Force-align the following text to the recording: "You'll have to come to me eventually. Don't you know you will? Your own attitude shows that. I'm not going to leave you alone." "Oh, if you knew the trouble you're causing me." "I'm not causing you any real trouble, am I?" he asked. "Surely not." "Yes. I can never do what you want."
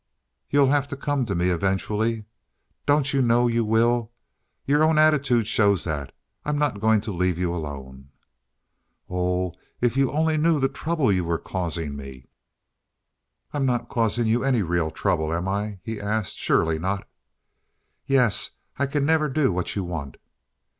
"You'll 0.49 0.71
have 0.71 0.87
to 0.87 0.97
come 0.97 1.27
to 1.27 1.35
me 1.35 1.51
eventually. 1.51 2.25
Don't 2.87 3.13
you 3.13 3.21
know 3.21 3.47
you 3.47 3.63
will? 3.63 4.11
Your 4.65 4.83
own 4.83 4.97
attitude 4.97 5.45
shows 5.45 5.83
that. 5.83 6.11
I'm 6.43 6.57
not 6.57 6.79
going 6.81 7.01
to 7.01 7.11
leave 7.11 7.37
you 7.37 7.53
alone." 7.53 8.09
"Oh, 9.11 9.53
if 9.79 9.95
you 9.95 10.11
knew 10.39 10.59
the 10.59 10.69
trouble 10.69 11.11
you're 11.11 11.37
causing 11.37 11.95
me." 11.95 12.25
"I'm 13.53 13.67
not 13.67 13.89
causing 13.89 14.25
you 14.25 14.43
any 14.43 14.63
real 14.63 14.89
trouble, 14.89 15.31
am 15.31 15.47
I?" 15.47 15.77
he 15.83 16.01
asked. 16.01 16.35
"Surely 16.35 16.79
not." 16.79 17.07
"Yes. 18.07 18.55
I 18.77 18.87
can 18.87 19.05
never 19.05 19.29
do 19.29 19.51
what 19.51 19.75
you 19.75 19.83
want." 19.83 20.17